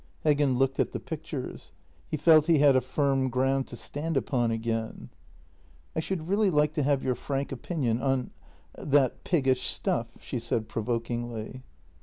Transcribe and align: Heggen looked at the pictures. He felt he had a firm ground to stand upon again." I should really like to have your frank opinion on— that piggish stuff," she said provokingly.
Heggen 0.25 0.57
looked 0.57 0.79
at 0.79 0.93
the 0.93 0.99
pictures. 0.99 1.73
He 2.07 2.17
felt 2.17 2.47
he 2.47 2.57
had 2.57 2.75
a 2.75 2.81
firm 2.81 3.29
ground 3.29 3.67
to 3.67 3.75
stand 3.75 4.17
upon 4.17 4.49
again." 4.49 5.11
I 5.95 5.99
should 5.99 6.27
really 6.27 6.49
like 6.49 6.73
to 6.73 6.81
have 6.81 7.03
your 7.03 7.13
frank 7.13 7.51
opinion 7.51 8.01
on— 8.01 8.31
that 8.75 9.23
piggish 9.23 9.61
stuff," 9.67 10.17
she 10.19 10.39
said 10.39 10.67
provokingly. 10.67 11.61